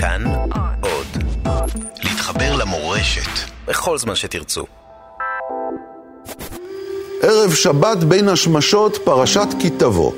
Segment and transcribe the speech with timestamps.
[0.00, 0.24] כאן
[0.80, 1.06] עוד.
[2.02, 4.64] להתחבר למורשת בכל זמן שתרצו.
[7.22, 10.12] ערב שבת בין השמשות, פרשת כי תבוא.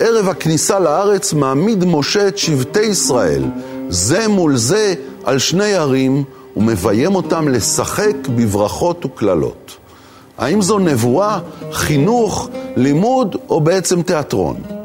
[0.00, 3.44] ערב הכניסה לארץ מעמיד משה את שבטי ישראל,
[3.88, 4.94] זה מול זה,
[5.24, 6.24] על שני ערים,
[6.56, 9.76] ומביים אותם לשחק בברכות וקללות.
[10.38, 11.38] האם זו נבואה,
[11.72, 14.81] חינוך, לימוד או בעצם תיאטרון?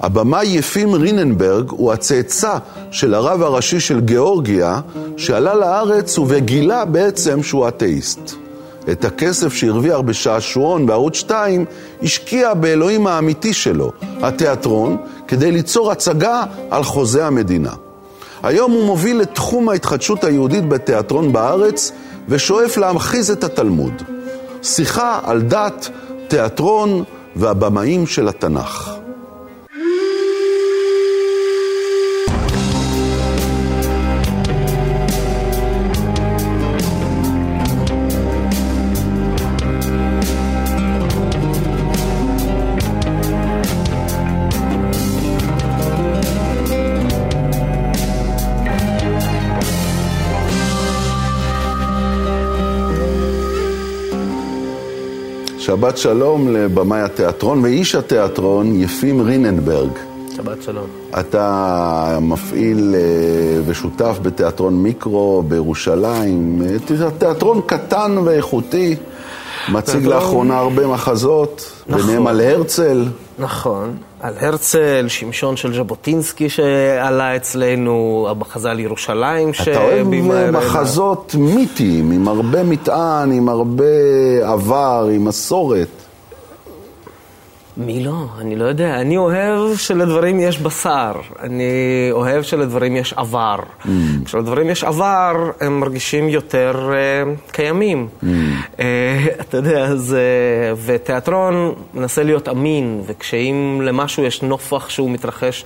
[0.00, 2.58] הבמאי יפים ריננברג הוא הצאצא
[2.90, 4.80] של הרב הראשי של גיאורגיה,
[5.16, 8.34] שעלה לארץ וגילה בעצם שהוא אתאיסט.
[8.92, 11.64] את הכסף שהרוויח בשעשועון בערוץ 2
[12.02, 14.96] השקיע באלוהים האמיתי שלו, התיאטרון,
[15.28, 17.72] כדי ליצור הצגה על חוזה המדינה.
[18.42, 21.92] היום הוא מוביל את תחום ההתחדשות היהודית בתיאטרון בארץ
[22.28, 24.02] ושואף להמחיז את התלמוד.
[24.62, 25.88] שיחה על דת,
[26.28, 27.04] תיאטרון
[27.36, 29.00] והבמאים של התנ"ך.
[55.70, 59.90] שבת שלום לבמאי התיאטרון ואיש התיאטרון, יפים ריננברג.
[60.36, 60.86] שבת שלום.
[61.20, 63.00] אתה מפעיל אה,
[63.66, 68.96] ושותף בתיאטרון מיקרו בירושלים, אה, תיאטרון קטן ואיכותי,
[69.68, 70.16] מציג תיאטרון...
[70.16, 72.02] לאחרונה הרבה מחזות, נכון.
[72.02, 73.04] ביניהם על הרצל.
[73.38, 80.06] נכון, על הרצל, שמשון של ז'בוטינסקי שעלה אצלנו, המחזה על ירושלים אתה אוהב
[80.50, 83.84] מחזות מיתיים, עם הרבה מטען, עם הרבה
[84.42, 85.88] עבר, עם מסורת.
[87.80, 88.26] מי לא?
[88.38, 89.00] אני לא יודע.
[89.00, 91.12] אני אוהב שלדברים יש בשר.
[91.42, 91.62] אני
[92.12, 93.56] אוהב שלדברים יש עבר.
[93.58, 93.88] Mm.
[94.24, 98.08] כשלדברים יש עבר, הם מרגישים יותר uh, קיימים.
[98.22, 98.26] Mm.
[98.76, 98.80] Uh,
[99.40, 100.22] אתה יודע, זה...
[100.84, 105.64] ותיאטרון מנסה להיות אמין, וכשאם למשהו יש נופח שהוא מתרחש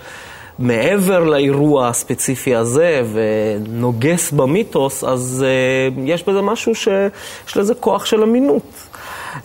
[0.58, 5.44] מעבר לאירוע הספציפי הזה ונוגס במיתוס, אז
[5.96, 8.83] uh, יש בזה משהו שיש לזה כוח של אמינות.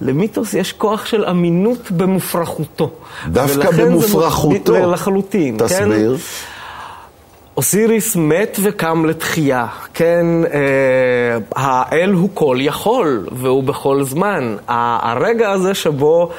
[0.01, 2.91] למיתוס יש כוח של אמינות במופרכותו.
[3.27, 4.91] דווקא במופרכותו.
[4.91, 5.57] לחלוטין.
[5.57, 6.17] תסביר.
[6.17, 6.23] כן?
[7.57, 10.25] אוסיריס מת וקם לתחייה, כן?
[10.53, 14.55] אה, האל הוא כל יכול, והוא בכל זמן.
[14.67, 16.29] הרגע הזה שבו...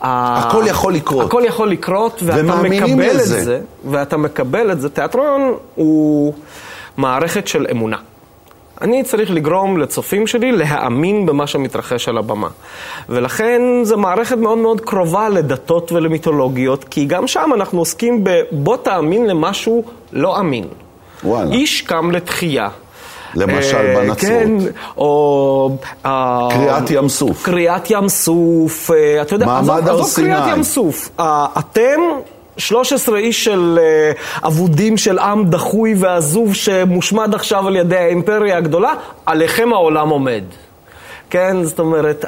[0.00, 1.26] הכל יכול לקרות.
[1.26, 3.38] הכל יכול לקרות, ואתה מקבל לזה.
[3.38, 3.60] את זה,
[3.90, 4.88] ואתה מקבל את זה.
[4.88, 6.34] תיאטרון הוא
[6.96, 7.96] מערכת של אמונה.
[8.82, 12.48] אני צריך לגרום לצופים שלי להאמין במה שמתרחש על הבמה.
[13.08, 19.26] ולכן זו מערכת מאוד מאוד קרובה לדתות ולמיתולוגיות, כי גם שם אנחנו עוסקים בבוא תאמין
[19.26, 20.64] למשהו לא אמין.
[21.24, 21.52] וואלה.
[21.52, 22.68] איש קם לתחייה.
[23.34, 24.18] למשל בנצרות.
[24.18, 24.52] כן,
[24.96, 25.76] או...
[26.50, 27.44] קריעת ים סוף.
[27.44, 28.90] קריעת ים סוף,
[29.22, 30.32] אתה יודע, מעמד הר סיני.
[30.32, 31.10] עזוב קריעת ים סוף.
[31.58, 32.00] אתם...
[32.60, 38.94] 13 איש של uh, אבודים של עם דחוי ועזוב שמושמד עכשיו על ידי האימפריה הגדולה,
[39.26, 40.44] עליכם העולם עומד.
[41.30, 42.24] כן, זאת אומרת,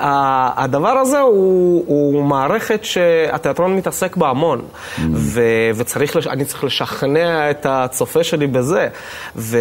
[0.57, 5.01] הדבר הזה הוא, הוא מערכת שהתיאטרון מתעסק בה המון, mm.
[5.13, 5.43] ו,
[5.75, 8.89] וצריך, אני צריך לשכנע את הצופה שלי בזה,
[9.37, 9.59] ו,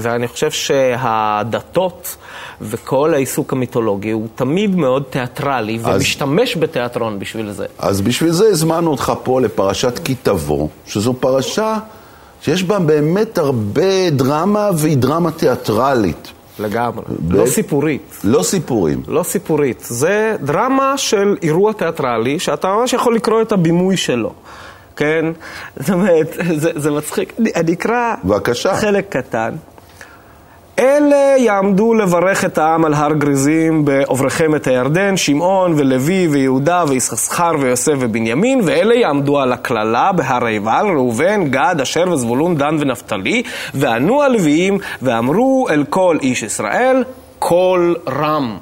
[0.00, 2.16] ואני חושב שהדתות
[2.60, 7.66] וכל העיסוק המיתולוגי הוא תמיד מאוד תיאטרלי, אז, ומשתמש בתיאטרון בשביל זה.
[7.78, 11.78] אז בשביל זה הזמנו אותך פה לפרשת כי תבוא, שזו פרשה
[12.42, 16.32] שיש בה באמת הרבה דרמה והיא דרמה תיאטרלית.
[16.60, 17.04] לגמרי.
[17.08, 17.32] ב...
[17.32, 18.16] לא סיפורית.
[18.24, 19.02] לא סיפורים.
[19.08, 19.84] לא סיפורית.
[19.88, 24.32] זה דרמה של אירוע תיאטרלי, שאתה ממש יכול לקרוא את הבימוי שלו.
[24.96, 25.26] כן?
[25.76, 27.32] זאת אומרת, זה, זה מצחיק.
[27.56, 28.76] אני אקרא בבקשה.
[28.76, 29.54] חלק קטן.
[30.78, 37.52] אלה יעמדו לברך את העם על הר גריזים בעוברכם את הירדן, שמעון ולוי ויהודה ויששכר
[37.60, 43.42] ויוסף ובנימין, ואלה יעמדו על הקללה בהר עיבל, ראובן, גד, אשר וזבולון, דן ונפתלי,
[43.74, 47.04] וענו הלוויים ואמרו אל כל איש ישראל,
[47.38, 48.56] קול רם.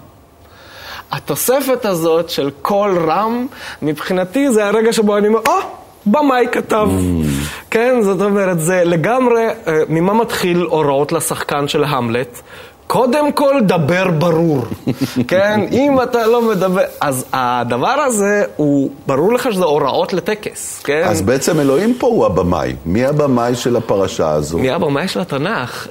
[1.12, 3.46] התוספת הזאת של קול רם,
[3.82, 5.60] מבחינתי זה הרגע שבו אני אומר, או!
[5.60, 5.64] Oh!
[6.06, 6.88] במאי כתב.
[6.90, 7.26] Mm.
[7.70, 7.85] כן,
[8.16, 12.40] זאת אומרת, זה לגמרי, אה, ממה מתחיל הוראות לשחקן של המלט?
[12.86, 14.62] קודם כל, דבר ברור.
[15.28, 16.82] כן, אם אתה לא מדבר...
[17.00, 21.02] אז הדבר הזה, הוא, ברור לך שזה הוראות לטקס, כן?
[21.04, 22.74] אז בעצם אלוהים פה הוא הבמאי.
[22.86, 24.58] מי הבמאי של הפרשה הזו?
[24.58, 25.86] מי הבמאי של התנ"ך?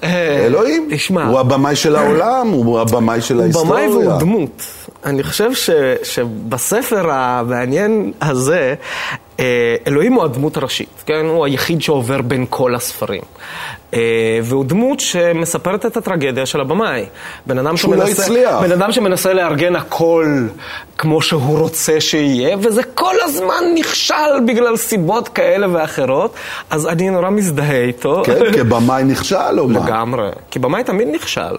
[0.45, 0.88] אלוהים.
[0.92, 1.27] תשמע.
[1.27, 3.86] הוא הבמאי של העולם, הוא הבמאי של ההיסטוריה.
[3.86, 4.63] הוא במאי והוא דמות.
[5.06, 5.69] אני חושב ש,
[6.04, 9.25] שבספר המעניין הזה, אה,
[9.87, 11.25] אלוהים הוא הדמות הראשית, כן?
[11.25, 13.21] הוא היחיד שעובר בין כל הספרים.
[13.93, 17.05] אה, והוא דמות שמספרת את הטרגדיה של הבמאי.
[17.45, 18.61] בן אדם שהוא לא שמנסה, לא הצליח.
[18.61, 20.47] בן אדם שמנסה לארגן הכל
[20.97, 26.33] כמו שהוא רוצה שיהיה, וזה כל הזמן נכשל בגלל סיבות כאלה ואחרות,
[26.69, 28.21] אז אני נורא מזדהה איתו.
[28.25, 29.79] כן, כבמאי נכשל או מה?
[29.85, 30.29] לגמרי.
[30.51, 31.55] כי במאי תמיד נכשל.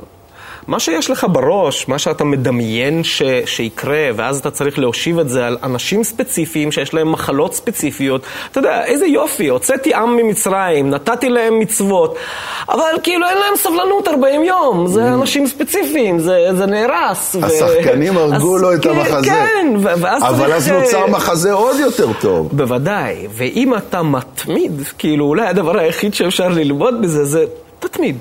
[0.69, 5.47] מה שיש לך בראש, מה שאתה מדמיין ש, שיקרה, ואז אתה צריך להושיב את זה
[5.47, 8.23] על אנשים ספציפיים שיש להם מחלות ספציפיות.
[8.51, 12.17] אתה יודע, איזה יופי, הוצאתי עם ממצרים, נתתי להם מצוות,
[12.69, 15.15] אבל כאילו אין להם סבלנות 40 יום, זה mm.
[15.15, 17.37] אנשים ספציפיים, זה, זה נהרס.
[17.43, 18.21] השחקנים ו...
[18.21, 19.27] הרגו אז, לו את כן, המחזה.
[19.27, 20.57] כן, ואז אבל צריך...
[20.57, 22.49] אז נוצר מחזה עוד יותר טוב.
[22.53, 27.45] בוודאי, ואם אתה מתמיד, כאילו אולי הדבר היחיד שאפשר ללמוד בזה זה
[27.79, 28.17] תתמיד.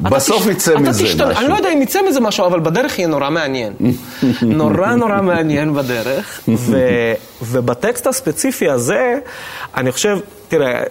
[0.00, 1.40] בסוף יצא מזה תשתנה, משהו.
[1.40, 3.72] אני לא יודע אם יצא מזה משהו, אבל בדרך יהיה נורא מעניין.
[4.42, 6.76] נורא נורא מעניין בדרך, ו,
[7.42, 9.18] ובטקסט הספציפי הזה,
[9.76, 10.82] אני חושב, תראה,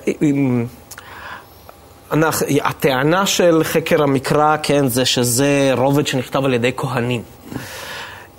[2.64, 7.22] הטענה של חקר המקרא, כן, זה שזה רובד שנכתב על ידי כהנים.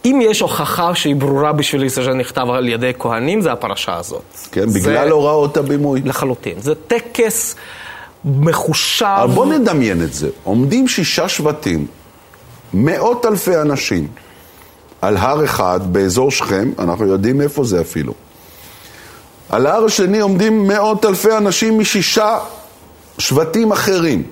[0.04, 4.22] אם יש הוכחה שהיא ברורה בשבילי שזה נכתב על ידי כהנים, זה הפרשה הזאת.
[4.52, 6.00] כן, בגלל הוראות הבימוי.
[6.04, 6.54] לחלוטין.
[6.60, 7.56] זה טקס...
[8.26, 9.05] מחושב.
[9.06, 10.28] אבל בוא נדמיין את זה.
[10.44, 11.87] עומדים שישה שבטים,
[12.75, 14.08] מאות אלפי אנשים,
[15.02, 18.12] על הר אחד באזור שכם, אנחנו יודעים איפה זה אפילו.
[19.49, 22.38] על ההר השני עומדים מאות אלפי אנשים משישה
[23.19, 24.23] שבטים אחרים.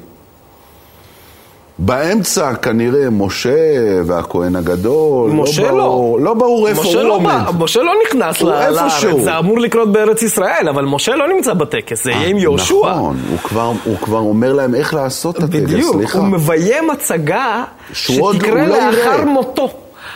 [1.79, 3.59] באמצע כנראה משה
[4.05, 7.33] והכהן הגדול, לא משה לא, ברור, לא, לא ברור איפה הוא לא עומד.
[7.47, 12.05] בא, משה לא נכנס לארץ, זה אמור לקרות בארץ ישראל, אבל משה לא נמצא בטקס,
[12.05, 12.75] זה יהיה עם יהושע.
[12.75, 16.19] נכון, הוא כבר, הוא כבר אומר להם איך לעשות את הטקס, בדיוק, סליחה.
[16.19, 19.69] הוא מביים הצגה שתקרה לא לאחר מותו.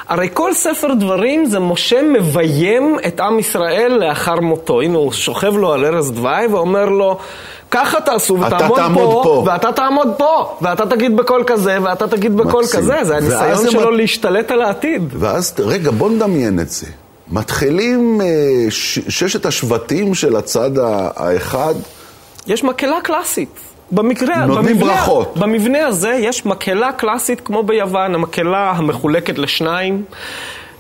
[0.09, 4.81] הרי כל ספר דברים זה משה מביים את עם ישראל לאחר מותו.
[4.81, 7.19] הנה, הוא שוכב לו על ערש דווי ואומר לו...
[7.70, 12.62] ככה תעשו ותעמוד פה, פה, ואתה תעמוד פה, ואתה תגיד בקול כזה, ואתה תגיד בקול
[12.65, 12.81] מקסים.
[12.81, 13.97] כזה, זה הניסיון שלו מת...
[13.97, 15.03] להשתלט על העתיד.
[15.19, 16.87] ואז, רגע, בוא נדמיין את זה.
[17.32, 18.26] מתחילים אה,
[18.70, 18.99] ש...
[19.09, 21.75] ששת השבטים של הצד האחד.
[22.47, 23.61] יש מקהלה קלאסית.
[23.91, 25.37] במקרה, נותנים במבנה, ברכות.
[25.37, 30.05] במבנה הזה יש מקהלה קלאסית כמו ביוון, המקהלה המחולקת לשניים.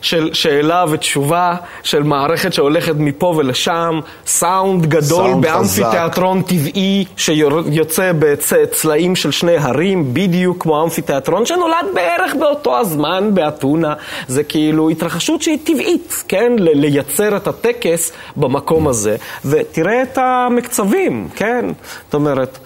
[0.00, 9.30] של שאלה ותשובה, של מערכת שהולכת מפה ולשם, סאונד גדול באמפיתיאטרון טבעי שיוצא בצלעים של
[9.30, 13.94] שני הרים, בדיוק כמו אמפיתיאטרון שנולד בערך באותו הזמן באתונה.
[14.28, 16.52] זה כאילו התרחשות שהיא טבעית, כן?
[16.58, 19.16] לייצר את הטקס במקום הזה.
[19.44, 21.64] ותראה את המקצבים, כן?
[22.04, 22.58] זאת אומרת...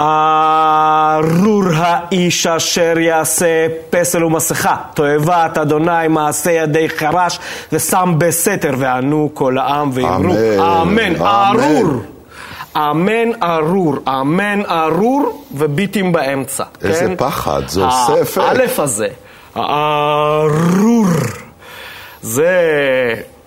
[0.00, 7.38] ארור האיש אשר יעשה פסל ומסכה, תועבת אדוני מעשה ידי חרש
[7.72, 10.34] ושם בסתר, וענו כל העם ואמרו
[10.82, 12.02] אמן, ארור.
[12.76, 16.64] אמן ארור, אמן ארור וביטים באמצע.
[16.84, 17.16] איזה כן?
[17.16, 18.44] פחד, זה עושה אפקט.
[18.44, 19.08] האלף הזה,
[19.54, 21.06] הארור,
[22.22, 22.50] זה...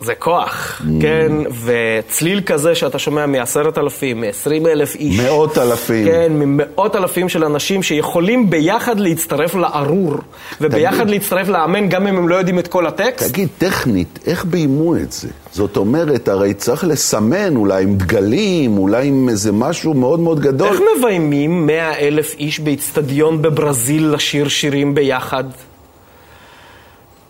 [0.01, 1.01] זה כוח, mm.
[1.01, 1.31] כן?
[1.65, 5.19] וצליל כזה שאתה שומע מעשרת אלפים, מעשרים אלף איש.
[5.19, 6.05] מאות אלפים.
[6.05, 10.15] כן, ממאות אלפים של אנשים שיכולים ביחד להצטרף לארור,
[10.61, 13.29] וביחד תגיד, להצטרף לאמן גם אם הם לא יודעים את כל הטקסט.
[13.29, 15.27] תגיד, טכנית, איך ביימו את זה?
[15.51, 20.67] זאת אומרת, הרי צריך לסמן אולי עם דגלים, אולי עם איזה משהו מאוד מאוד גדול.
[20.67, 25.43] איך מביימים מאה אלף איש באיצטדיון בברזיל לשיר שירים ביחד?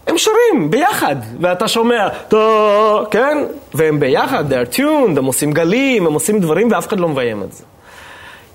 [0.09, 3.37] הם שרים ביחד, ואתה שומע, טו, כן?
[3.73, 7.53] והם ביחד, they're tuned, הם עושים גלים, הם עושים דברים, ואף אחד לא מביים את
[7.53, 7.63] זה.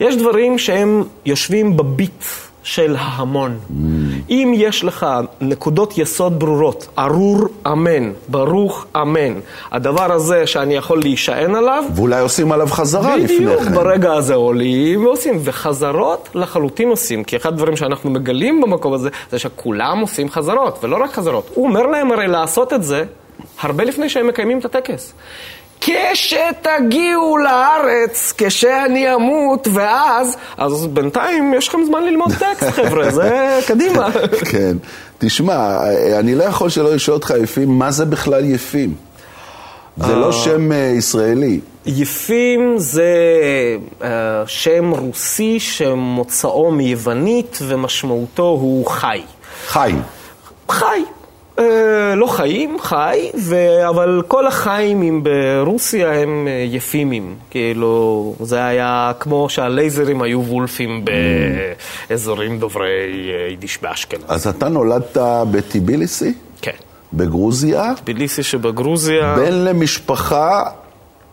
[0.01, 2.25] יש דברים שהם יושבים בביט
[2.63, 3.59] של ההמון.
[3.71, 3.75] Mm.
[4.31, 5.07] אם יש לך
[5.41, 9.41] נקודות יסוד ברורות, ארור אמן, ברוך אמן,
[9.73, 11.85] הדבר הזה שאני יכול להישען עליו...
[11.95, 13.45] ואולי עושים עליו חזרה לפני כן.
[13.45, 19.11] בדיוק, ברגע הזה עולים ועושים, וחזרות לחלוטין עושים, כי אחד הדברים שאנחנו מגלים במקום הזה,
[19.31, 21.51] זה שכולם עושים חזרות, ולא רק חזרות.
[21.55, 23.05] הוא אומר להם הרי לעשות את זה
[23.61, 25.13] הרבה לפני שהם מקיימים את הטקס.
[25.87, 34.09] כשתגיעו לארץ, כשאני אמות, ואז, אז בינתיים יש לכם זמן ללמוד טקסט, חבר'ה, זה קדימה.
[34.51, 34.77] כן.
[35.19, 35.79] תשמע,
[36.19, 38.95] אני לא יכול שלא לשאול אותך יפים, מה זה בכלל יפים?
[39.97, 41.61] זה לא אה, שם אה, ישראלי.
[41.87, 43.15] יפים זה
[44.01, 44.05] uh,
[44.47, 49.23] שם רוסי שמוצאו מיוונית ומשמעותו הוא חי.
[49.67, 49.93] חי.
[50.69, 51.03] חי.
[51.59, 53.57] אה, לא חיים, חי, ו...
[53.89, 57.35] אבל כל החיימים ברוסיה הם אה, יפימים.
[57.51, 61.05] כאילו, זה היה כמו שהלייזרים היו וולפים
[62.09, 64.25] באזורים דוברי אה, יידיש באשקלון.
[64.29, 65.17] אז אתה נולדת
[65.51, 66.35] בטיביליסי?
[66.63, 66.73] כן.
[67.13, 67.93] בגרוזיה?
[68.05, 69.35] טיביליסי שבגרוזיה.
[69.37, 70.63] בן למשפחה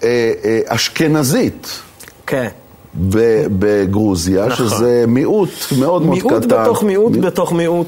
[0.04, 1.82] אה, אה, אשכנזית.
[2.28, 2.48] כן.
[2.96, 4.68] בגרוזיה, נכון.
[4.68, 5.50] שזה מיעוט
[5.80, 6.28] מאוד מאוד קטן.
[6.28, 7.22] מיעוט בתוך מיעוט מ...
[7.22, 7.88] בתוך מיעוט.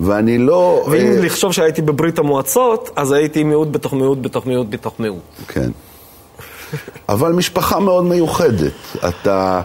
[0.00, 0.84] ואני לא...
[0.90, 1.20] ואם אה...
[1.20, 5.20] לחשוב שהייתי בברית המועצות, אז הייתי מיעוט בתוך מיעוט בתוך מיעוט בתוך מיעוט.
[5.48, 5.70] כן.
[7.08, 8.72] אבל משפחה מאוד מיוחדת.
[9.08, 9.62] אתה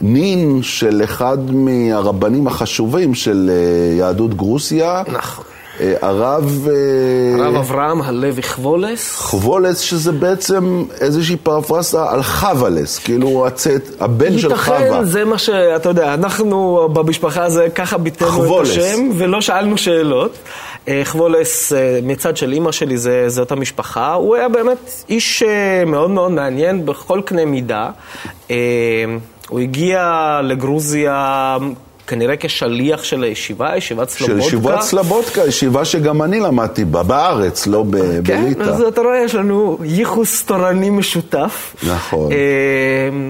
[0.00, 5.02] נין של אחד מהרבנים החשובים של אה, יהדות גרוסיה.
[5.12, 5.44] נכון.
[5.80, 6.68] אה, הרב...
[6.68, 9.16] אה, הרב אברהם הלוי חבולס.
[9.16, 14.80] חבולס, שזה בעצם איזושהי פרפרסה על חבלס, כאילו הצאת, הבן של חווה.
[14.80, 20.38] ייתכן, זה מה שאתה יודע, אנחנו במשפחה הזה ככה ביטאנו את השם, ולא שאלנו שאלות.
[20.88, 21.72] אה, חבולס,
[22.02, 24.14] מצד של אימא שלי, זה, זה אותה משפחה.
[24.14, 25.42] הוא היה באמת איש
[25.86, 27.90] מאוד מאוד מעניין בכל קנה מידה.
[29.48, 31.56] הוא הגיע לגרוזיה
[32.10, 34.42] כנראה כשליח של הישיבה, ישיבת סלובודקה.
[34.42, 38.64] של ישיבת סלובודקה, ישיבה שגם אני למדתי בה, בארץ, לא ב- כן, בליטא.
[38.64, 41.76] כן, אז אתה רואה, יש לנו ייחוס תורני משותף.
[41.88, 42.32] נכון.
[42.32, 42.38] אה,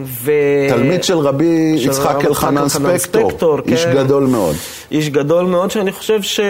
[0.04, 0.32] ו...
[0.68, 3.94] תלמיד של רבי של יצחק אלחנן ספקטור, ספקטור, איש כן.
[3.94, 4.56] גדול מאוד.
[4.90, 6.40] איש גדול מאוד, שאני חושב ש...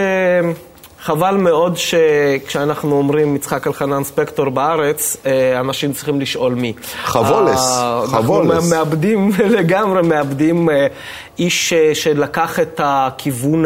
[1.03, 6.73] חבל מאוד שכשאנחנו אומרים יצחק אלחנן ספקטור בארץ, אה, אנשים צריכים לשאול מי.
[7.05, 8.51] חבולס, אה, חבולס.
[8.51, 10.87] אנחנו מאבדים לגמרי, מאבדים אה,
[11.39, 13.65] איש שלקח את הכיוון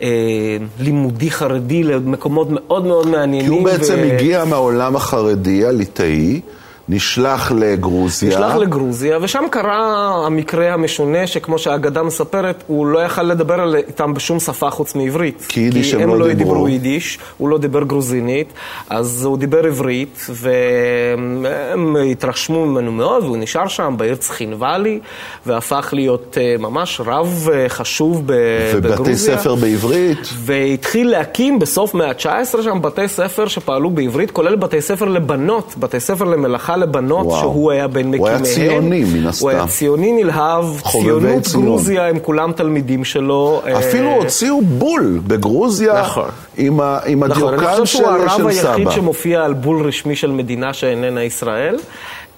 [0.00, 3.50] הלימודי חרדי למקומות מאוד מאוד מעניינים.
[3.50, 4.12] כי הוא בעצם ו...
[4.12, 6.40] הגיע מהעולם החרדי, הליטאי.
[6.88, 8.28] נשלח לגרוזיה.
[8.28, 14.40] נשלח לגרוזיה, ושם קרה המקרה המשונה, שכמו שהאגדה מספרת, הוא לא יכל לדבר איתם בשום
[14.40, 15.46] שפה חוץ מעברית.
[15.48, 16.44] כי יידיש הם הם לא לא דיברו.
[16.44, 18.52] דיברו יידיש, הוא לא דיבר גרוזינית,
[18.90, 25.00] אז הוא דיבר עברית, והם התרשמו ממנו מאוד, והוא נשאר שם בעיר צחינוואלי,
[25.46, 28.78] והפך להיות אה, ממש רב אה, חשוב בגרוזיה.
[28.78, 30.28] ובתי ספר בעברית.
[30.38, 36.00] והתחיל להקים בסוף מאה ה-19 שם בתי ספר שפעלו בעברית, כולל בתי ספר לבנות, בתי
[36.00, 37.40] ספר למלאכה לבנות, וואו.
[37.40, 38.36] שהוא היה בין מקימיהם.
[38.36, 39.42] הוא היה ציוני, מן הסתם.
[39.42, 41.64] הוא היה ציוני נלהב, ציונות ציון.
[41.64, 43.62] גרוזיה, הם כולם תלמידים שלו.
[43.78, 46.28] אפילו אה, הוציאו בול בגרוזיה נכון.
[46.56, 48.90] עם, ה, עם נכון, אני הדיוקן חושב של, שהוא הרב של היחיד סבא.
[48.90, 51.76] שמופיע על בול רשמי של מדינה שאיננה ישראל.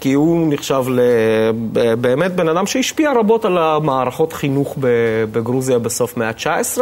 [0.00, 0.84] כי הוא נחשב
[2.00, 4.74] באמת בן אדם שהשפיע רבות על המערכות חינוך
[5.32, 6.78] בגרוזיה בסוף מאה ה-19,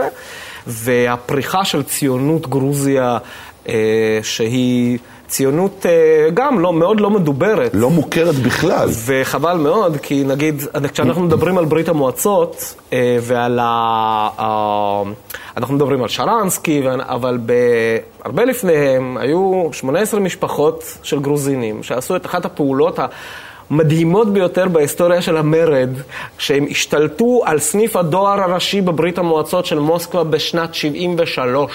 [0.66, 3.18] והפריחה של ציונות גרוזיה,
[3.68, 3.74] אה,
[4.22, 7.70] שהיא ציונות אה, גם לא, מאוד לא מדוברת.
[7.74, 8.88] לא מוכרת בכלל.
[9.06, 13.64] וחבל מאוד, כי נגיד, כשאנחנו מדברים על ברית המועצות אה, ועל ה...
[14.38, 15.02] ה-
[15.56, 17.38] אנחנו מדברים על שרנסקי, אבל.
[18.24, 22.98] הרבה לפניהם היו 18 משפחות של גרוזינים שעשו את אחת הפעולות
[23.70, 25.90] המדהימות ביותר בהיסטוריה של המרד,
[26.38, 31.70] שהם השתלטו על סניף הדואר הראשי בברית המועצות של מוסקבה בשנת 73.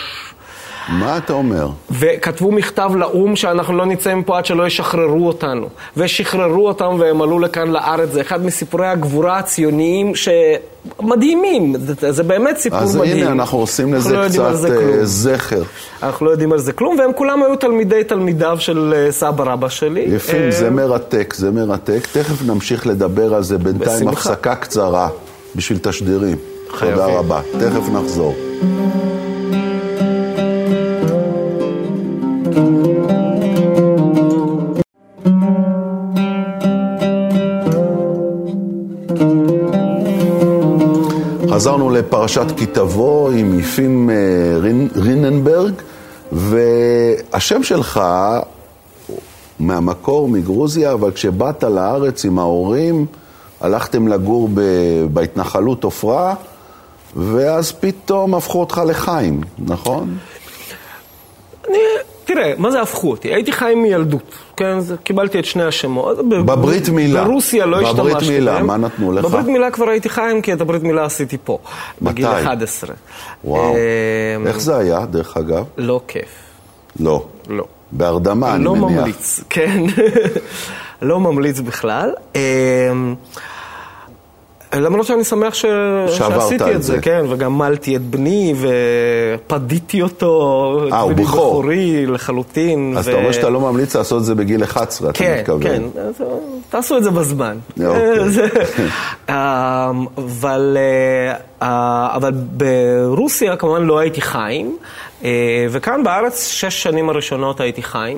[0.92, 1.68] מה אתה אומר?
[1.92, 5.68] וכתבו מכתב לאו"ם שאנחנו לא נצא מפה עד שלא ישחררו אותנו.
[5.98, 8.10] ושחררו אותם והם עלו לכאן לארץ.
[8.10, 11.76] זה אחד מסיפורי הגבורה הציוניים שמדהימים.
[11.80, 13.18] זה, זה באמת סיפור אז מדהים.
[13.18, 15.06] הנה, אנחנו עושים אנחנו לזה לא יודעים על קצת זה אה.
[15.06, 15.64] זכר.
[16.04, 19.70] אנחנו לא יודעים על זה כלום, והם כולם היו תלמידי תלמידיו של אה, סבא רבא
[19.70, 20.02] שלי.
[20.02, 22.08] יפים, אה, זה מרתק, זה מרתק.
[22.12, 24.12] תכף נמשיך לדבר על זה, בינתיים בשמחה.
[24.12, 25.10] הפסקה קצרה
[25.56, 26.38] בשביל תשדירים.
[26.72, 26.98] חייבים.
[26.98, 27.42] תודה רבה.
[27.60, 28.36] תכף נחזור.
[41.62, 44.16] חזרנו לפרשת כי תבוא עם יפים אה,
[44.60, 45.74] רין, ריננברג,
[46.32, 48.02] והשם שלך
[49.60, 53.06] מהמקור מגרוזיה, אבל כשבאת לארץ עם ההורים,
[53.62, 54.62] הלכתם לגור ב,
[55.14, 56.34] בהתנחלות עופרה,
[57.16, 60.18] ואז פתאום הפכו אותך לחיים, נכון?
[62.34, 63.34] תראה, מה זה הפכו אותי?
[63.34, 64.80] הייתי חי מילדות, כן?
[64.80, 66.18] זה, קיבלתי את שני השמות.
[66.30, 67.24] ב- בברית מילה.
[67.24, 68.68] ברוסיה לא בברית השתמשתי מילה, בהם.
[68.68, 69.26] מה נתנו לך?
[69.26, 71.58] בברית מילה כבר הייתי חיים, כי את הברית מילה עשיתי פה.
[72.02, 72.42] בגיל מתי?
[72.44, 72.96] 11.
[73.44, 73.76] וואו.
[73.76, 75.64] אמ, איך זה היה, דרך אגב?
[75.78, 76.30] לא כיף.
[77.00, 77.26] לא.
[77.50, 77.64] לא.
[77.92, 79.00] בהרדמה, אני לא מניח.
[79.00, 79.84] ממליץ, כן.
[81.02, 82.10] לא ממליץ בכלל.
[82.36, 83.16] אמ,
[84.76, 85.66] למרות שאני שמח ש...
[86.10, 87.02] שעשיתי את זה, זה.
[87.02, 88.54] כן, וגם מלתי את בני
[89.46, 90.32] ופדיתי אותו,
[90.92, 91.24] אה, הוא בכור.
[91.26, 92.94] בכורי לחלוטין.
[92.98, 95.62] אז ו- אתה אומר שאתה לא ממליץ לעשות את זה בגיל 11, אתה כן, מתכוון.
[95.64, 96.26] כן, אז, אה,
[96.70, 97.58] תעשו את זה בזמן.
[97.70, 98.20] אוקיי.
[98.20, 98.48] אה, זה-
[99.30, 101.36] אה, אבל, אה,
[101.68, 104.78] אה, אבל ברוסיה כמובן לא הייתי חיים,
[105.24, 105.30] אה,
[105.70, 108.18] וכאן בארץ שש שנים הראשונות הייתי חיים.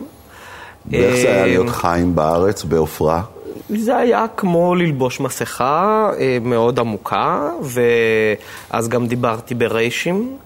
[0.92, 3.22] ואיך זה היה אה, להיות חיים בארץ, בעופרה?
[3.70, 10.38] זה היה כמו ללבוש מסכה אה, מאוד עמוקה, ואז גם דיברתי בריישים,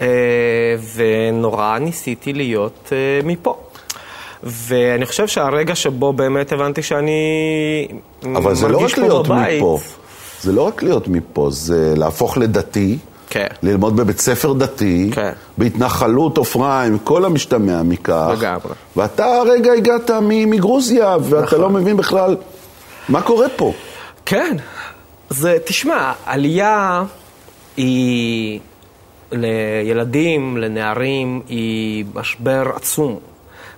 [0.00, 0.06] אה,
[0.94, 3.56] ונורא ניסיתי להיות אה, מפה.
[4.42, 7.88] ואני חושב שהרגע שבו באמת הבנתי שאני
[8.36, 9.62] אבל זה לא רק מרגיש פה להיות בבית...
[9.62, 9.78] מפה.
[10.40, 12.98] זה לא רק להיות מפה, זה להפוך לדתי,
[13.30, 13.46] כן.
[13.62, 15.32] ללמוד בבית ספר דתי, כן.
[15.58, 18.28] בהתנחלות עופרה, עם כל המשתמע מכך.
[18.38, 18.72] לגמרי.
[18.96, 21.60] ואתה הרגע הגעת מגרוזיה, ואתה נכון.
[21.60, 22.36] לא מבין בכלל
[23.10, 23.72] מה קורה פה.
[24.26, 24.56] כן.
[25.30, 27.04] זה, תשמע, עלייה
[27.76, 28.60] היא
[29.32, 33.18] לילדים, לנערים, היא משבר עצום.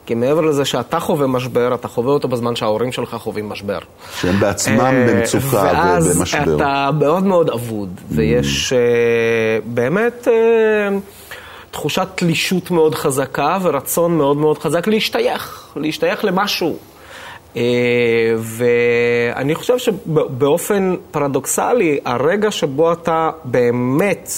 [0.06, 3.78] כי מעבר לזה שאתה חווה משבר, אתה חווה אותו בזמן שההורים שלך חווים משבר.
[4.20, 6.56] שהם בעצמם אה, במצוקה ואז ובמשבר.
[6.56, 8.78] אתה מאוד מאוד אבוד, ויש אה,
[9.64, 10.32] באמת אה,
[11.70, 16.76] תחושת תלישות מאוד חזקה ורצון מאוד מאוד חזק להשתייך, להשתייך למשהו.
[17.56, 17.62] אה,
[18.38, 24.30] ואני חושב שבאופן פרדוקסלי, הרגע שבו אתה באמת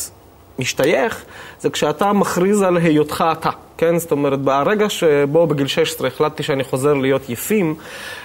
[0.59, 1.25] משתייך,
[1.61, 3.51] זה כשאתה מכריז על היותך אתה.
[3.77, 7.75] כן, זאת אומרת, ברגע שבו בגיל 16 החלטתי שאני חוזר להיות יפים,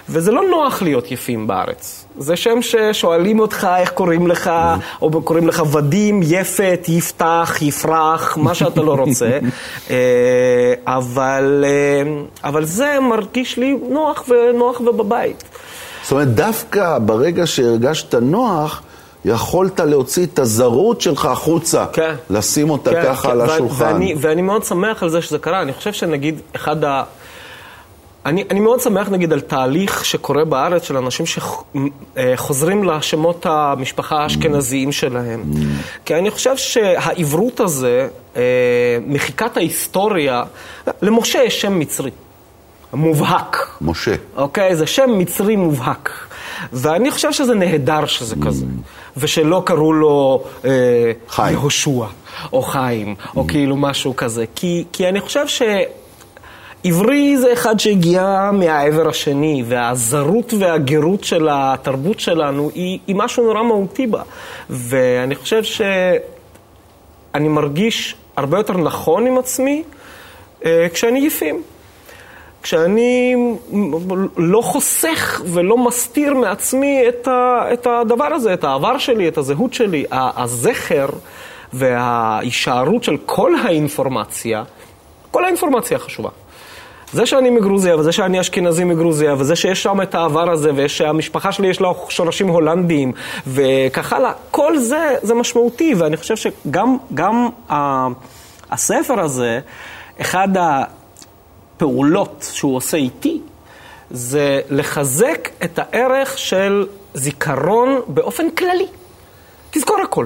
[0.10, 2.06] וזה לא נוח להיות יפים בארץ.
[2.18, 4.52] זה שם ששואלים אותך איך קוראים לך,
[5.02, 9.30] או קוראים לך ודים, יפת, יפתח, יפרח, מה שאתה לא רוצה.
[9.90, 12.12] אה, אבל, אה,
[12.44, 15.44] אבל זה מרגיש לי נוח ונוח ובבית.
[16.04, 18.82] זאת אומרת, דווקא ברגע שהרגשת נוח,
[19.26, 21.86] יכולת להוציא את הזרות שלך החוצה.
[21.94, 22.16] כן.
[22.30, 23.84] לשים אותה כן, ככה כן, על השולחן.
[23.84, 25.62] ואני, ואני מאוד שמח על זה שזה קרה.
[25.62, 27.04] אני חושב שנגיד, אחד ה...
[28.26, 34.92] אני, אני מאוד שמח נגיד על תהליך שקורה בארץ של אנשים שחוזרים לשמות המשפחה האשכנזיים
[34.92, 35.44] שלהם.
[36.06, 38.42] כי אני חושב שהעברות הזה, אה,
[39.08, 40.44] מחיקת ההיסטוריה,
[41.02, 42.12] למשה יש שם מצרי,
[42.94, 43.78] מובהק.
[43.82, 44.16] משה.
[44.36, 44.76] אוקיי?
[44.76, 46.29] זה שם מצרי מובהק.
[46.74, 48.66] ואני חושב שזה נהדר שזה כזה.
[49.18, 50.70] ושלא קראו לו אה,
[51.30, 51.54] חיים.
[51.54, 52.06] יהושע,
[52.54, 54.46] או חיים, או כאילו משהו כזה.
[54.56, 55.46] כי, כי אני חושב
[56.86, 63.64] שעברי זה אחד שהגיע מהעבר השני, והזרות והגרות של התרבות שלנו היא, היא משהו נורא
[63.64, 64.22] מהותי בה.
[64.70, 69.84] ואני חושב שאני מרגיש הרבה יותר נכון עם עצמי
[70.66, 71.62] אה, כשאני יפים.
[72.64, 73.36] כשאני
[74.38, 79.74] לא חוסך ולא מסתיר מעצמי את, ה, את הדבר הזה, את העבר שלי, את הזהות
[79.74, 81.08] שלי, הזכר
[81.74, 84.64] וההישארות של כל האינפורמציה,
[85.32, 86.30] כל האינפורמציה חשובה.
[87.14, 91.68] זה שאני מגרוזיה, וזה שאני אשכנזי מגרוזיה, וזה שיש שם את העבר הזה, ושהמשפחה שלי
[91.68, 93.12] יש לה שורשים הולנדיים,
[93.48, 98.08] וכך הלאה, כל זה, זה משמעותי, ואני חושב שגם גם, ה-
[98.72, 99.60] הספר הזה,
[100.22, 100.84] אחד ה...
[101.80, 103.42] פעולות שהוא עושה איתי,
[104.12, 108.88] זה לחזק את הערך של זיכרון באופן כללי.
[109.72, 110.26] תזכור הכל.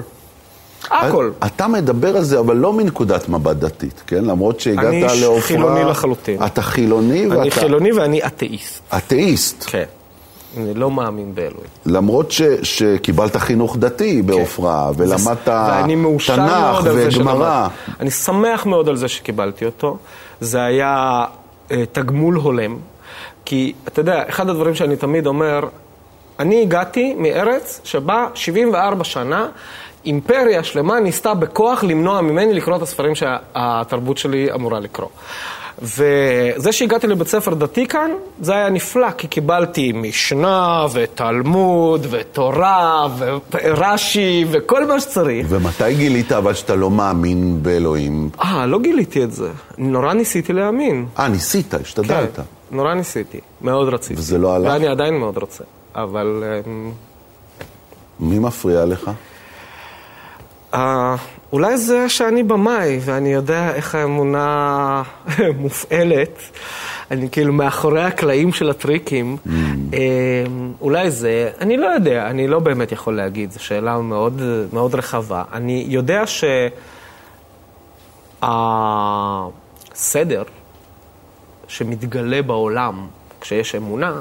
[0.90, 1.30] הכל.
[1.46, 4.24] אתה מדבר על זה, אבל לא מנקודת מבט דתית, כן?
[4.24, 5.40] למרות שהגעת אני לעופרה...
[5.42, 6.42] חילוני לחלוטין.
[6.46, 7.42] אתה חילוני ואתה...
[7.42, 8.82] אני חילוני ואני אתאיסט.
[8.96, 9.64] אתאיסט.
[9.66, 9.84] כן.
[10.56, 11.68] אני לא מאמין באלוהים.
[11.86, 17.68] למרות ש, שקיבלת חינוך דתי בעופרה, ולמדת ואני מאושר תנ"ך וגמרא.
[18.00, 19.96] אני שמח מאוד על זה שקיבלתי אותו.
[20.40, 21.24] זה היה
[21.92, 22.76] תגמול הולם.
[23.44, 25.68] כי, אתה יודע, אחד הדברים שאני תמיד אומר,
[26.38, 29.48] אני הגעתי מארץ שבה 74 שנה
[30.06, 35.08] אימפריה שלמה ניסתה בכוח למנוע ממני לקרוא את הספרים שהתרבות שלי אמורה לקרוא.
[35.82, 38.10] וזה שהגעתי לבית ספר דתי כאן,
[38.40, 43.06] זה היה נפלא, כי קיבלתי משנה ותלמוד ותורה
[43.52, 45.46] ורש"י וכל מה שצריך.
[45.50, 48.30] ומתי גילית אבל שאתה לא מאמין באלוהים?
[48.44, 49.48] אה, לא גיליתי את זה.
[49.78, 51.06] נורא ניסיתי להאמין.
[51.18, 52.36] אה, ניסית, השתדלת.
[52.36, 53.40] כן, נורא ניסיתי.
[53.62, 54.20] מאוד רציתי.
[54.20, 54.72] וזה לא הלך?
[54.72, 55.64] ואני עדיין מאוד רוצה.
[55.94, 56.44] אבל...
[56.66, 56.90] אמ,
[58.20, 59.10] מי מפריע לך?
[61.54, 65.02] אולי זה שאני במאי, ואני יודע איך האמונה
[65.58, 66.38] מופעלת.
[67.10, 69.36] אני כאילו מאחורי הקלעים של הטריקים.
[69.92, 69.98] אה,
[70.80, 75.42] אולי זה, אני לא יודע, אני לא באמת יכול להגיד, זו שאלה מאוד, מאוד רחבה.
[75.52, 76.22] אני יודע
[78.42, 80.42] שהסדר
[81.68, 83.06] שמתגלה בעולם
[83.40, 84.20] כשיש אמונה,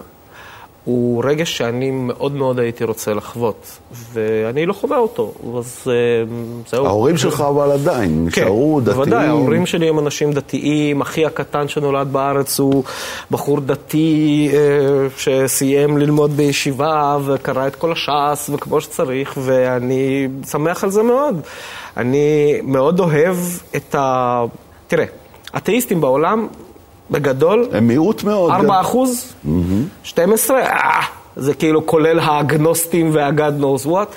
[0.83, 3.79] הוא רגש שאני מאוד מאוד הייתי רוצה לחוות,
[4.13, 5.93] ואני לא חווה אותו, אז אה,
[6.67, 6.85] זהו.
[6.85, 8.97] ההורים שלך אבל עדיין נשארו כן, דתיים.
[8.97, 12.83] בוודאי, ההורים שלי הם אנשים דתיים, אחי הקטן שנולד בארץ הוא
[13.31, 20.89] בחור דתי אה, שסיים ללמוד בישיבה וקרא את כל הש"ס וכמו שצריך, ואני שמח על
[20.89, 21.41] זה מאוד.
[21.97, 23.35] אני מאוד אוהב
[23.75, 24.43] את ה...
[24.87, 25.05] תראה,
[25.57, 26.47] אתאיסטים בעולם,
[27.13, 28.51] בגדול, הם מיעוט מאוד.
[28.51, 29.33] 4 אחוז,
[30.03, 31.01] 12, אה,
[31.35, 34.15] זה כאילו כולל האגנוסטים והגד knows what.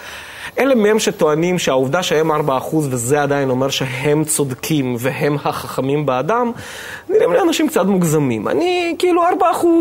[0.58, 2.32] אלה מהם שטוענים שהעובדה שהם 4%
[2.74, 6.52] וזה עדיין אומר שהם צודקים והם החכמים באדם,
[7.08, 8.48] נראים לי אנשים קצת מוגזמים.
[8.48, 9.24] אני כאילו 4%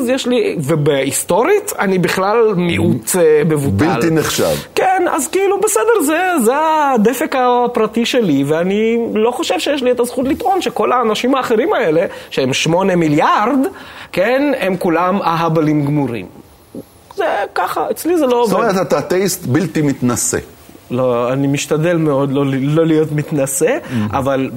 [0.07, 3.85] יש לי, ובהיסטורית אני בכלל מיעוט אה, מבוטל.
[3.85, 4.55] בלתי נחשב.
[4.75, 6.53] כן, אז כאילו בסדר, זה, זה
[6.93, 12.05] הדפק הפרטי שלי, ואני לא חושב שיש לי את הזכות לטעון שכל האנשים האחרים האלה,
[12.29, 13.59] שהם 8 מיליארד,
[14.11, 16.44] כן, הם כולם אהבלים גמורים.
[17.15, 18.49] זה ככה, אצלי זה לא עובד.
[18.49, 20.37] זאת אומרת, אתה אתאיסט בלתי מתנשא.
[20.91, 24.17] לא, אני משתדל מאוד לא, לא להיות מתנשא, mm-hmm.
[24.17, 24.49] אבל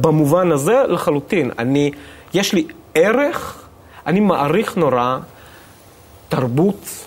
[0.00, 1.50] במובן הזה לחלוטין.
[1.58, 1.90] אני,
[2.34, 3.62] יש לי ערך,
[4.06, 5.18] אני מעריך נורא
[6.28, 7.06] תרבות,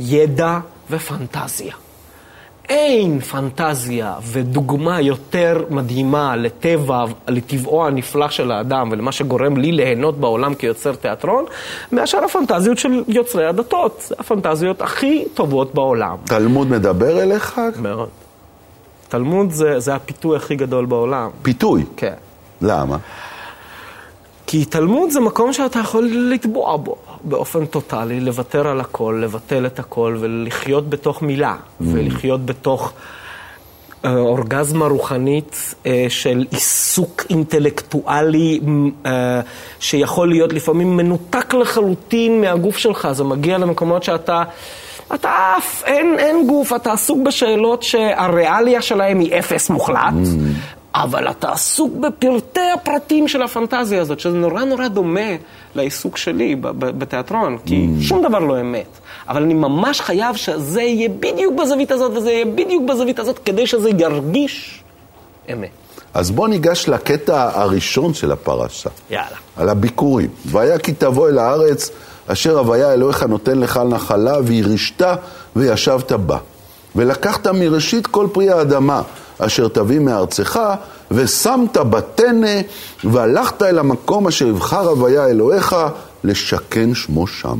[0.00, 0.58] ידע
[0.90, 1.74] ופנטזיה.
[2.68, 10.54] אין פנטזיה ודוגמה יותר מדהימה לטבע, לטבעו הנפלא של האדם ולמה שגורם לי ליהנות בעולם
[10.54, 11.44] כיוצר תיאטרון,
[11.92, 14.04] מאשר הפנטזיות של יוצרי הדתות.
[14.08, 16.16] זה הפנטזיות הכי טובות בעולם.
[16.24, 17.60] תלמוד מדבר אליך?
[17.82, 18.08] מאוד.
[19.08, 21.30] תלמוד זה, זה הפיתוי הכי גדול בעולם.
[21.42, 21.84] פיתוי?
[21.96, 22.14] כן.
[22.60, 22.96] למה?
[24.46, 29.78] כי תלמוד זה מקום שאתה יכול לטבוע בו באופן טוטאלי, לוותר על הכל, לבטל את
[29.78, 31.84] הכל ולחיות בתוך מילה, mm.
[31.86, 32.92] ולחיות בתוך
[34.04, 38.60] אה, אורגזמה רוחנית אה, של עיסוק אינטלקטואלי
[39.06, 39.40] אה,
[39.80, 43.08] שיכול להיות לפעמים מנותק לחלוטין מהגוף שלך.
[43.12, 44.42] זה מגיע למקומות שאתה...
[45.14, 50.12] אתה עף, אין, אין גוף, אתה עסוק בשאלות שהריאליה שלהם היא אפס מוחלט.
[50.12, 50.81] Mm.
[50.94, 55.30] אבל אתה עסוק בפרטי הפרטים של הפנטזיה הזאת, שזה נורא נורא דומה
[55.74, 58.02] לעיסוק שלי בתיאטרון, כי mm.
[58.02, 58.98] שום דבר לא אמת.
[59.28, 63.66] אבל אני ממש חייב שזה יהיה בדיוק בזווית הזאת וזה יהיה בדיוק בזווית הזאת, כדי
[63.66, 64.82] שזה ירגיש
[65.52, 65.70] אמת.
[66.14, 68.90] אז בוא ניגש לקטע הראשון של הפרשה.
[69.10, 69.26] יאללה.
[69.56, 70.28] על הביקורים.
[70.46, 71.90] והיה כי תבוא אל הארץ,
[72.26, 75.02] אשר הוויה אלוהיך נותן לך נחלה, וירשת
[75.56, 76.38] וישבת בה.
[76.96, 79.02] ולקחת מראשית כל פרי האדמה.
[79.38, 80.60] אשר תביא מארצך,
[81.10, 82.60] ושמת בטנא,
[83.04, 85.76] והלכת אל המקום אשר יבחר הוויה אלוהיך,
[86.24, 87.58] לשכן שמו שם.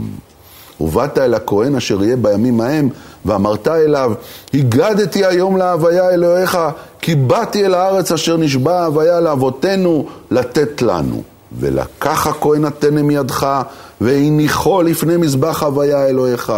[0.81, 2.89] ובאת אל הכהן אשר יהיה בימים ההם,
[3.25, 4.13] ואמרת אליו,
[4.55, 6.59] הגדתי היום להוויה אלוהיך,
[7.01, 11.23] כי באתי אל הארץ אשר נשבע ההוויה לאבותינו לתת לנו.
[11.59, 13.63] ולקח הכהן הטנא מידך,
[14.01, 16.53] והניחו לפני מזבח הוויה אלוהיך.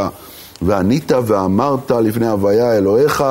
[0.63, 3.25] וענית ואמרת לפני הוויה אלוהיך,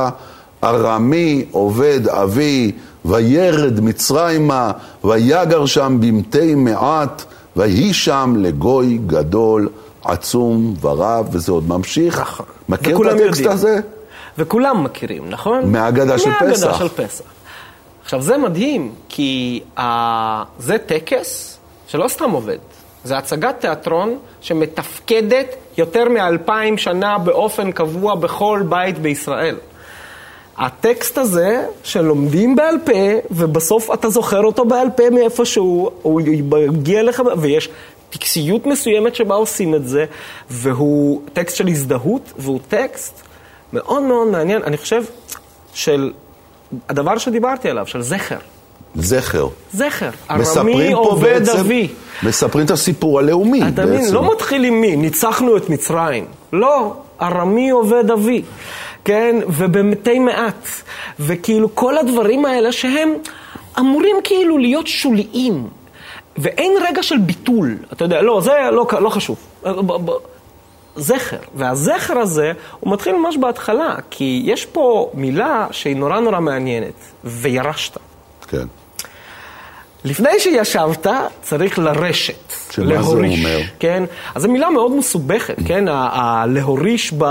[0.63, 2.71] ארמי עובד אבי,
[3.05, 4.71] וירד מצרימה,
[5.03, 7.23] ויגר שם במתי מעט,
[7.55, 9.69] ויהי שם לגוי גדול,
[10.03, 12.19] עצום ורב, וזה עוד ממשיך.
[12.19, 12.45] נכון.
[12.69, 13.49] מכיר את הטקסט יודעים.
[13.49, 13.79] הזה?
[14.37, 15.71] וכולם מכירים, נכון?
[15.71, 16.41] מהאגדה של פסח.
[16.41, 17.25] מהאגדה של פסח.
[18.03, 19.81] עכשיו, זה מדהים, כי uh,
[20.59, 22.57] זה טקס שלא סתם עובד.
[23.03, 29.55] זה הצגת תיאטרון שמתפקדת יותר מאלפיים שנה באופן קבוע בכל בית בישראל.
[30.57, 32.91] הטקסט הזה, שלומדים בעל פה,
[33.31, 36.21] ובסוף אתה זוכר אותו בעל פה מאיפשהו, הוא
[36.61, 37.69] יגיע לך, ויש
[38.09, 40.05] טקסיות מסוימת שבה עושים את זה,
[40.49, 43.21] והוא טקסט של הזדהות, והוא טקסט
[43.73, 45.03] מאוד מאוד מעניין, אני חושב,
[45.73, 46.11] של
[46.89, 48.37] הדבר שדיברתי עליו, של זכר.
[48.95, 49.47] זכר.
[49.73, 50.09] זכר.
[50.31, 51.87] ארמי עובד אבי.
[52.23, 53.73] מספרים את הסיפור הלאומי בעצם.
[53.73, 54.13] אתה מבין?
[54.13, 56.25] לא מתחיל עם מי, ניצחנו את מצרים.
[56.53, 58.41] לא, ארמי עובד אבי.
[59.05, 60.67] כן, ובמתי מעט,
[61.19, 63.13] וכאילו כל הדברים האלה שהם
[63.79, 65.67] אמורים כאילו להיות שוליים,
[66.37, 69.37] ואין רגע של ביטול, אתה יודע, לא, זה לא, לא חשוב.
[70.95, 76.93] זכר, והזכר הזה, הוא מתחיל ממש בהתחלה, כי יש פה מילה שהיא נורא נורא מעניינת,
[77.23, 77.97] וירשת.
[78.47, 78.67] כן.
[80.05, 81.07] לפני שישבת,
[81.41, 82.53] צריך לרשת.
[82.71, 83.59] שמה להוריש, זה אומר?
[83.79, 84.03] כן?
[84.35, 85.85] אז זו מילה מאוד מסובכת, כן?
[86.47, 87.23] להוריש ב,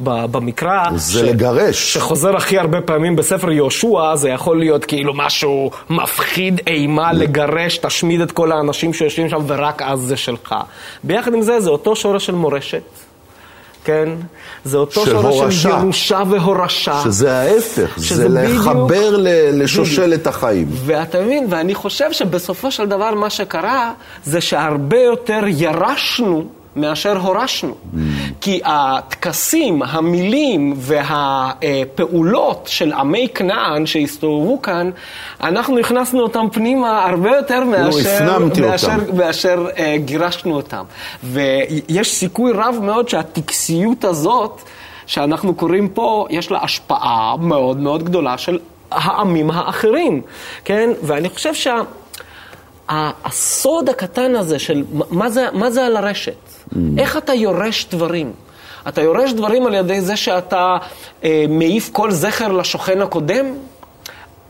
[0.00, 0.84] ב, במקרא...
[0.94, 1.94] זה ש, לגרש.
[1.94, 8.20] שחוזר הכי הרבה פעמים בספר יהושע, זה יכול להיות כאילו משהו מפחיד, אימה לגרש, תשמיד
[8.20, 10.54] את כל האנשים שיושבים שם ורק אז זה שלך.
[11.04, 13.07] ביחד עם זה, זה אותו שורש של מורשת.
[13.88, 14.08] כן?
[14.64, 17.00] זה אותו שורש של ירושה והורשה.
[17.04, 19.16] שזה ההפך, זה לחבר
[19.52, 20.66] לשושלת החיים.
[20.70, 23.92] ואתה מבין, ואני חושב שבסופו של דבר מה שקרה,
[24.24, 26.44] זה שהרבה יותר ירשנו
[26.80, 27.74] מאשר הורשנו.
[27.74, 27.98] Mm.
[28.40, 34.90] כי הטקסים, המילים והפעולות של עמי כנען שהסתובבו כאן,
[35.40, 40.84] אנחנו הכנסנו אותם פנימה הרבה יותר מאשר, מאשר, מאשר uh, גירשנו אותם.
[41.24, 44.62] ויש סיכוי רב מאוד שהטקסיות הזאת,
[45.06, 48.58] שאנחנו קוראים פה, יש לה השפעה מאוד מאוד גדולה של
[48.90, 50.22] העמים האחרים,
[50.64, 50.90] כן?
[51.02, 51.80] ואני חושב שה...
[53.24, 56.76] הסוד הקטן הזה של מה זה, מה זה על הרשת, Mm.
[56.98, 58.32] איך אתה יורש דברים?
[58.88, 60.76] אתה יורש דברים על ידי זה שאתה
[61.24, 63.46] אה, מעיף כל זכר לשוכן הקודם?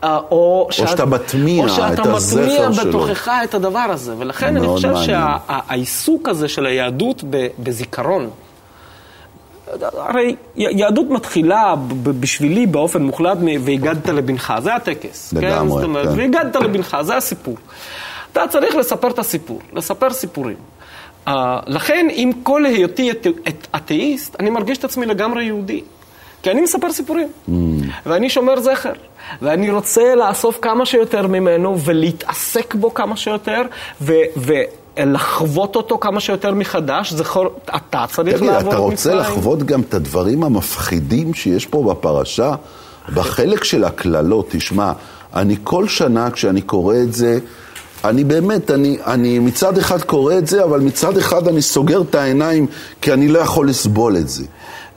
[0.03, 2.13] אה, או, שאת, או שאתה מטמיע את הזכר שלו.
[2.13, 4.13] או שאתה מטמיע בתוכך את הדבר הזה.
[4.17, 7.23] ולכן אני חושב שהעיסוק שה, הזה של היהדות
[7.59, 8.29] בזיכרון,
[9.97, 15.33] הרי יהדות מתחילה בשבילי באופן מוחלט והגדת לבנך, זה הטקס.
[15.33, 15.37] כן?
[15.37, 15.69] לגמרי, כן?
[15.69, 16.19] זאת אומרת, כן.
[16.19, 17.55] והגדת לבנך, זה הסיפור.
[18.31, 20.55] אתה צריך לספר את הסיפור, לספר סיפורים.
[21.29, 21.31] Uh,
[21.67, 23.11] לכן, עם כל היותי
[23.75, 25.81] אתאיסט, אני מרגיש את עצמי לגמרי יהודי.
[26.41, 27.51] כי אני מספר סיפורים, mm.
[28.05, 28.91] ואני שומר זכר,
[29.41, 33.61] ואני רוצה לאסוף כמה שיותר ממנו ולהתעסק בו כמה שיותר,
[34.01, 37.47] ו- ולחוות אותו כמה שיותר מחדש, זה חור...
[37.75, 38.67] אתה צריך לעבוד את מצרים.
[38.67, 42.53] אתה רוצה לחוות גם את הדברים המפחידים שיש פה בפרשה?
[43.13, 44.91] בחלק של הקללות, תשמע,
[45.33, 47.39] אני כל שנה כשאני קורא את זה,
[48.03, 52.15] אני באמת, אני, אני מצד אחד קורא את זה, אבל מצד אחד אני סוגר את
[52.15, 52.67] העיניים,
[53.01, 54.43] כי אני לא יכול לסבול את זה.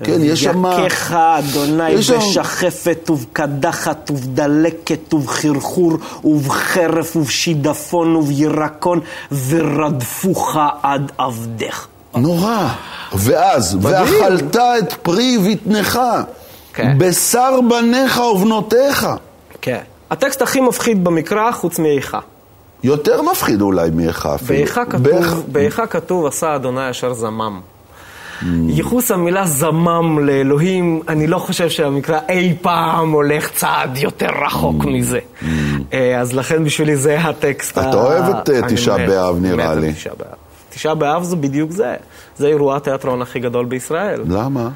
[0.04, 0.64] כן, יש שם...
[0.66, 5.92] יקיך, אדוני, בשחפת ובקדחת ובדלקת ובחרחור
[6.24, 9.00] ובחרף ובשידפון ובירקון
[9.48, 11.86] ורדפוך עד עבדך.
[12.14, 12.68] נורא.
[13.14, 16.00] ואז, ואכלת את פרי בטנך,
[16.74, 16.98] כן.
[16.98, 19.06] בשר בניך ובנותיך.
[19.60, 19.80] כן.
[20.10, 22.18] הטקסט הכי מפחיד במקרא, חוץ מאיכה.
[22.82, 24.60] יותר מפחיד אולי מאיכה אפילו.
[25.46, 27.60] באיכה כתוב, עשה אדוני אשר זמם.
[28.42, 28.44] Mm.
[28.68, 34.86] ייחוס המילה זמם לאלוהים, אני לא חושב שהמקרא אי פעם הולך צעד יותר רחוק mm.
[34.88, 35.18] מזה.
[35.18, 35.46] Mm.
[35.92, 37.78] אה, אז לכן בשבילי זה הטקסט.
[37.78, 39.92] אתה אוהב את אה, תשעה באב נראה לי.
[40.70, 41.94] תשעה באב זה בדיוק זה.
[42.38, 44.22] זה אירוע התיאטרון הכי גדול בישראל.
[44.28, 44.68] למה?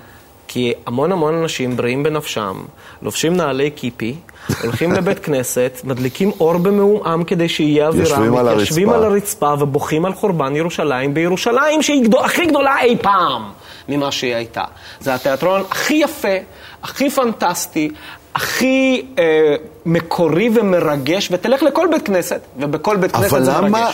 [0.48, 2.56] כי המון המון אנשים בריאים בנפשם,
[3.02, 4.16] לובשים נעלי קיפי,
[4.62, 10.56] הולכים לבית כנסת, מדליקים אור במעומעם כדי שיהיה אווירה, מתיישבים על הרצפה ובוכים על חורבן
[10.56, 13.42] ירושלים בירושלים שהיא גדול, הכי גדולה אי פעם
[13.88, 14.64] ממה שהיא הייתה.
[15.00, 16.36] זה התיאטרון הכי יפה,
[16.82, 17.90] הכי פנטסטי,
[18.34, 19.54] הכי אה,
[19.86, 23.56] מקורי ומרגש, ותלך לכל בית כנסת, ובכל בית כנסת זה מרגש.
[23.56, 23.90] אבל למה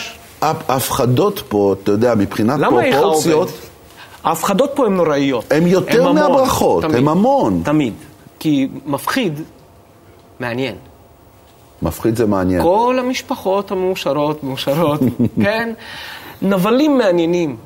[0.68, 3.48] ההפחדות פה, אתה יודע, מבחינת פרופורציות...
[4.24, 5.52] ההפחדות פה הן נוראיות.
[5.52, 7.62] הן יותר מהברכות, הן המון.
[7.64, 7.94] תמיד.
[8.38, 9.40] כי מפחיד,
[10.42, 10.74] מעניין.
[11.82, 12.62] מפחיד זה מעניין.
[12.62, 15.00] כל המשפחות המאושרות, מאושרות,
[15.44, 15.72] כן?
[16.42, 17.56] נבלים מעניינים,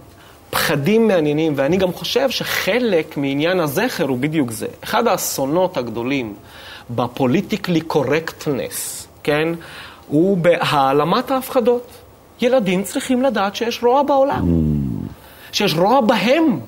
[0.51, 4.67] פחדים מעניינים, ואני גם חושב שחלק מעניין הזכר הוא בדיוק זה.
[4.85, 6.35] אחד האסונות הגדולים
[6.91, 9.49] בפוליטיקלי קורקטנס, כן?
[10.09, 11.91] הוא בהעלמת ההפחדות.
[12.41, 14.43] ילדים צריכים לדעת שיש רוע בעולם.
[14.43, 15.53] Mm.
[15.53, 16.61] שיש רוע בהם.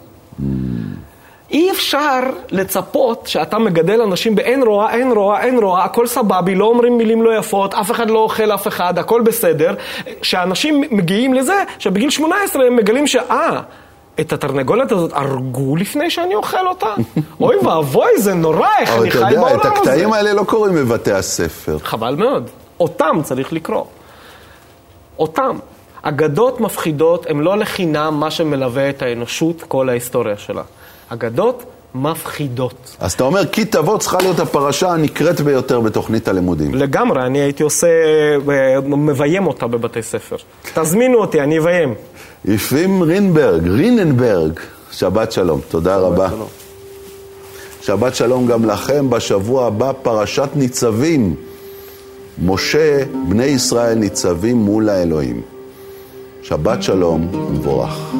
[1.50, 6.64] אי אפשר לצפות שאתה מגדל אנשים באין רוע, אין רוע, אין רוע, הכל סבבי, לא
[6.64, 9.74] אומרים מילים לא יפות, אף אחד לא אוכל אף אחד, הכל בסדר.
[10.22, 13.60] שאנשים מגיעים לזה שבגיל 18 הם מגלים שאה,
[14.20, 16.94] את התרנגולת הזאת הרגו לפני שאני אוכל אותה?
[17.40, 19.40] אוי ואבוי, זה נורא, איך אני חי בעולם הזה.
[19.40, 21.78] אבל אתה יודע, את הקטעים האלה לא קוראים בבתי הספר.
[21.78, 22.50] חבל מאוד.
[22.80, 23.84] אותם צריך לקרוא.
[25.18, 25.58] אותם.
[26.02, 30.62] אגדות מפחידות הן לא לחינם מה שמלווה את האנושות כל ההיסטוריה שלה.
[31.08, 32.96] אגדות מפחידות.
[33.00, 36.74] אז אתה אומר, כי תבוא צריכה להיות הפרשה הנקראת ביותר בתוכנית הלימודים.
[36.74, 37.86] לגמרי, אני הייתי עושה,
[38.48, 40.36] אה, מביים אותה בבתי ספר.
[40.74, 41.94] תזמינו אותי, אני אביים.
[42.44, 44.52] יפים רינברג, ריננברג,
[44.92, 46.28] שבת שלום, תודה שבת רבה.
[46.28, 46.48] שלום.
[47.82, 51.34] שבת שלום גם לכם, בשבוע הבא פרשת ניצבים.
[52.44, 55.42] משה, בני ישראל ניצבים מול האלוהים.
[56.42, 58.14] שבת שלום ומבורך.